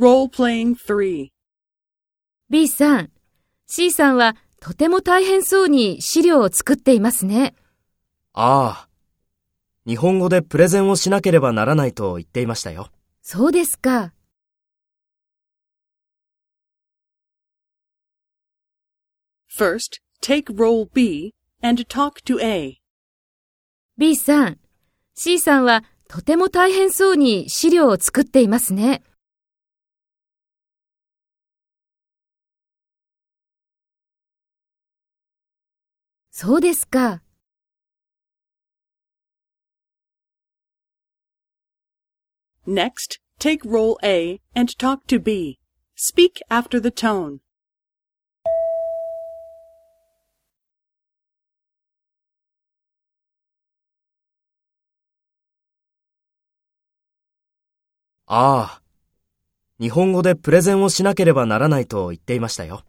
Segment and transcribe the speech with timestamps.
[0.00, 1.28] Role-playing 3.
[2.48, 3.10] B さん、
[3.66, 7.54] C さんはとても大変そうに資料を作っていますね。
[8.32, 8.88] ああ。
[9.86, 12.88] 日本語でプレゼンをしなければならないと言っていましたよ。
[13.20, 14.14] そうですか。
[19.54, 22.78] First, take role B and talk to A.
[23.98, 24.58] B さん、
[25.14, 29.02] C さんはとても大変そうに資料を作っていますね。
[36.30, 37.22] そうですか。
[42.66, 45.58] Next, take role A and talk to B.
[45.96, 47.40] Speak after the tone.
[58.26, 58.82] ああ。
[59.80, 62.84] 日本語でプレゼンをしなければならないと言っていましたよ。